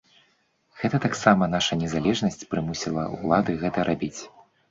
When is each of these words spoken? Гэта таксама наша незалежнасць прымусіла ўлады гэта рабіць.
Гэта 0.83 0.97
таксама 1.05 1.49
наша 1.55 1.77
незалежнасць 1.83 2.47
прымусіла 2.53 3.03
ўлады 3.21 3.51
гэта 3.65 3.79
рабіць. 3.93 4.21